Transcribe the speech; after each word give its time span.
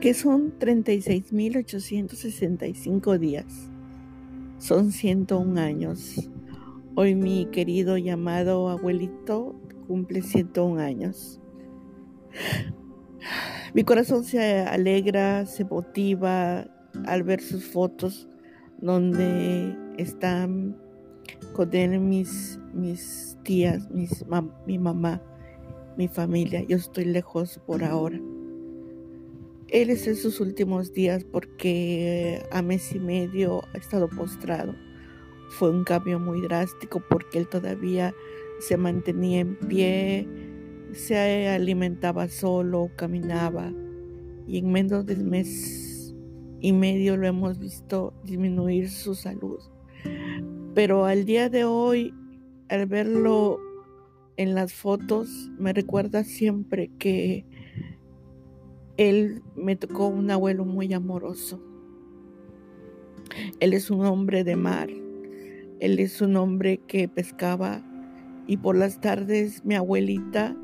que 0.00 0.14
son 0.14 0.56
36.865 0.60 3.18
días. 3.18 3.68
Son 4.58 4.92
101 4.92 5.60
años. 5.60 6.30
Hoy 6.94 7.16
mi 7.16 7.46
querido 7.46 7.98
llamado 7.98 8.68
abuelito 8.68 9.56
cumple 9.88 10.22
101 10.22 10.80
años. 10.80 11.40
Mi 13.74 13.82
corazón 13.82 14.22
se 14.24 14.60
alegra, 14.60 15.46
se 15.46 15.64
motiva 15.64 16.68
al 17.06 17.24
ver 17.24 17.40
sus 17.40 17.64
fotos 17.64 18.28
donde 18.80 19.76
están 19.96 20.76
con 21.52 21.74
él 21.74 21.98
mis, 21.98 22.60
mis 22.72 23.36
tías, 23.42 23.90
mis, 23.90 24.24
mi 24.64 24.78
mamá, 24.78 25.20
mi 25.96 26.06
familia. 26.06 26.62
Yo 26.62 26.76
estoy 26.76 27.04
lejos 27.04 27.60
por 27.66 27.82
ahora. 27.82 28.20
Él 29.68 29.90
es 29.90 30.06
en 30.06 30.16
sus 30.16 30.40
últimos 30.40 30.94
días 30.94 31.24
porque 31.24 32.42
a 32.50 32.62
mes 32.62 32.94
y 32.94 32.98
medio 32.98 33.62
ha 33.74 33.78
estado 33.78 34.08
postrado. 34.08 34.74
Fue 35.50 35.70
un 35.70 35.84
cambio 35.84 36.18
muy 36.18 36.40
drástico 36.40 37.02
porque 37.10 37.38
él 37.38 37.48
todavía 37.48 38.14
se 38.60 38.78
mantenía 38.78 39.40
en 39.40 39.56
pie, 39.56 40.26
se 40.92 41.48
alimentaba 41.48 42.28
solo, 42.28 42.90
caminaba 42.96 43.70
y 44.46 44.58
en 44.58 44.72
menos 44.72 45.04
de 45.04 45.16
mes 45.16 46.14
y 46.60 46.72
medio 46.72 47.18
lo 47.18 47.26
hemos 47.26 47.58
visto 47.58 48.14
disminuir 48.24 48.88
su 48.88 49.14
salud. 49.14 49.60
Pero 50.74 51.04
al 51.04 51.26
día 51.26 51.50
de 51.50 51.64
hoy, 51.64 52.14
al 52.70 52.86
verlo 52.86 53.60
en 54.38 54.54
las 54.54 54.72
fotos, 54.72 55.28
me 55.58 55.74
recuerda 55.74 56.24
siempre 56.24 56.90
que 56.98 57.44
él 58.98 59.42
me 59.54 59.76
tocó 59.76 60.08
un 60.08 60.30
abuelo 60.30 60.64
muy 60.64 60.92
amoroso. 60.92 61.62
Él 63.60 63.72
es 63.72 63.90
un 63.90 64.04
hombre 64.04 64.44
de 64.44 64.56
mar. 64.56 64.90
Él 65.80 66.00
es 66.00 66.20
un 66.20 66.36
hombre 66.36 66.80
que 66.88 67.08
pescaba 67.08 67.82
y 68.48 68.56
por 68.56 68.76
las 68.76 69.00
tardes 69.00 69.64
mi 69.64 69.76
abuelita 69.76 70.56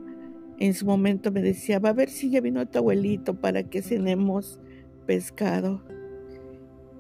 en 0.59 0.75
su 0.75 0.85
momento 0.85 1.31
me 1.31 1.43
decía, 1.43 1.79
va 1.79 1.91
a 1.91 1.95
ver 1.95 2.11
si 2.11 2.31
ya 2.31 2.41
vino 2.41 2.67
tu 2.67 2.79
abuelito 2.79 3.35
para 3.35 3.63
que 3.63 3.83
cenemos 3.83 4.59
pescado 5.07 5.83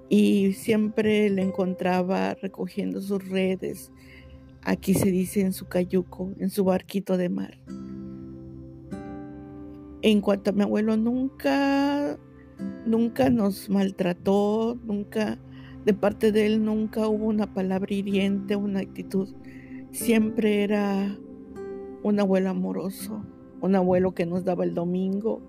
y 0.08 0.52
siempre 0.52 1.28
le 1.30 1.42
encontraba 1.42 2.34
recogiendo 2.34 3.00
sus 3.00 3.28
redes, 3.28 3.90
aquí 4.62 4.94
se 4.94 5.10
dice 5.10 5.40
en 5.40 5.52
su 5.52 5.66
cayuco, 5.66 6.32
en 6.38 6.50
su 6.50 6.64
barquito 6.64 7.16
de 7.16 7.28
mar. 7.28 7.58
En 10.06 10.20
cuanto 10.20 10.50
a 10.50 10.52
mi 10.52 10.60
abuelo, 10.60 10.98
nunca, 10.98 12.18
nunca 12.84 13.30
nos 13.30 13.70
maltrató, 13.70 14.78
nunca, 14.84 15.38
de 15.86 15.94
parte 15.94 16.30
de 16.30 16.44
él 16.44 16.62
nunca 16.62 17.08
hubo 17.08 17.24
una 17.24 17.54
palabra 17.54 17.94
hiriente, 17.94 18.54
una 18.54 18.80
actitud. 18.80 19.34
Siempre 19.92 20.62
era 20.62 21.18
un 22.02 22.20
abuelo 22.20 22.50
amoroso, 22.50 23.24
un 23.62 23.76
abuelo 23.76 24.14
que 24.14 24.26
nos 24.26 24.44
daba 24.44 24.64
el 24.64 24.74
domingo, 24.74 25.40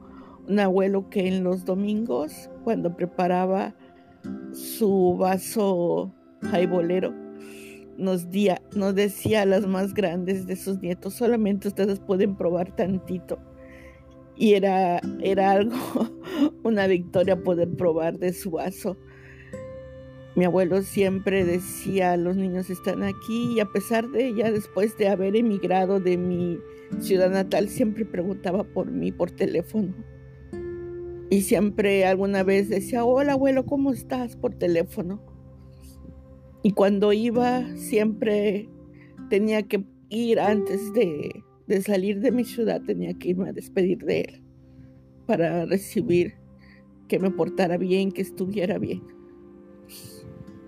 un 0.48 0.58
abuelo 0.58 1.09
que 1.09 1.28
en 1.28 1.44
los 1.44 1.66
domingos, 1.66 2.50
cuando 2.64 2.95
preparaba 2.95 3.76
su 4.53 5.17
vaso 5.17 6.16
jaibolero, 6.44 7.14
nos, 7.98 8.26
nos 8.73 8.95
decía 8.95 9.42
a 9.42 9.45
las 9.45 9.67
más 9.67 9.94
grandes 9.94 10.48
de 10.48 10.56
sus 10.56 10.81
nietos, 10.81 11.14
solamente 11.14 11.67
ustedes 11.67 12.00
pueden 12.00 12.38
probar 12.38 12.73
tantito. 12.73 13.38
Y 14.38 14.53
era, 14.53 15.00
era 15.22 15.52
algo, 15.52 15.75
una 16.64 16.88
victoria 16.88 17.41
poder 17.41 17.69
probar 17.69 18.19
de 18.19 18.33
su 18.33 18.52
vaso. 18.52 18.97
Mi 20.36 20.43
abuelo 20.43 20.82
siempre 20.82 21.45
decía, 21.45 22.17
los 22.17 22.36
niños 22.36 22.70
están 22.70 23.04
aquí 23.04 23.54
y 23.55 23.61
a 23.61 23.65
pesar 23.65 24.09
de 24.09 24.27
ella, 24.27 24.52
después 24.52 24.98
de 24.98 25.08
haber 25.08 25.37
emigrado 25.37 26.02
de 26.02 26.17
mi 26.17 26.59
ciudad 26.99 27.32
natal, 27.32 27.70
siempre 27.70 28.04
preguntaba 28.04 28.65
por 28.65 28.92
mí 28.92 29.14
por 29.14 29.32
teléfono. 29.32 29.93
Y 31.30 31.42
siempre 31.42 32.05
alguna 32.05 32.43
vez 32.43 32.67
decía, 32.67 33.05
hola 33.05 33.33
abuelo, 33.33 33.65
¿cómo 33.65 33.93
estás? 33.93 34.36
por 34.36 34.54
teléfono. 34.55 35.21
Y 36.64 36.71
cuando 36.71 37.14
iba, 37.14 37.64
siempre 37.77 38.67
tenía 39.30 39.64
que 39.64 39.86
ir 40.09 40.42
antes 40.42 40.92
de, 40.93 41.45
de 41.67 41.81
salir 41.81 42.20
de 42.20 42.31
mi 42.31 42.43
ciudad, 42.43 42.81
tenía 42.81 43.14
que 43.14 43.30
irme 43.30 43.48
a 43.49 43.53
despedir 43.53 44.03
de 44.05 44.21
él 44.21 44.42
para 45.26 45.65
recibir 45.65 46.36
que 47.08 47.17
me 47.20 47.31
portara 47.31 47.77
bien, 47.77 48.11
que 48.11 48.21
estuviera 48.21 48.77
bien. 48.77 49.02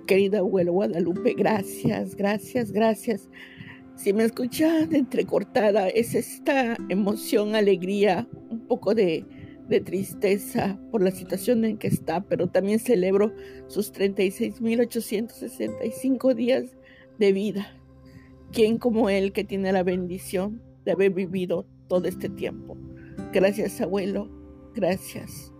Querida 0.06 0.40
abuelo 0.40 0.72
Guadalupe, 0.74 1.34
gracias, 1.34 2.16
gracias, 2.16 2.72
gracias. 2.72 3.30
Si 3.96 4.13
me 4.13 4.24
escuchan 4.24 4.96
entrecortada, 4.96 5.90
es 5.90 6.16
esta 6.16 6.78
emoción, 6.90 7.56
alegría, 7.56 8.28
un 8.50 8.66
poco 8.68 8.96
de, 8.96 9.25
de 9.68 9.81
tristeza 9.81 10.79
por 10.91 11.02
la 11.02 11.12
situación 11.12 11.66
en 11.66 11.78
que 11.78 11.88
está, 11.88 12.22
pero 12.22 12.47
también 12.47 12.79
celebro 12.79 13.34
sus 13.68 13.91
36.865 13.91 16.34
días 16.35 16.78
de 17.18 17.34
vida. 17.34 17.68
¿Quién 18.52 18.78
como 18.78 19.09
él 19.09 19.34
que 19.34 19.44
tiene 19.44 19.74
la 19.74 19.84
bendición 19.84 20.62
de 20.88 20.94
haber 20.94 21.12
vivido 21.12 21.68
todo 21.90 22.08
este 22.08 22.30
tiempo? 22.30 22.78
Gracias, 23.34 23.81
abuelo. 23.81 24.30
Gracias. 24.74 25.52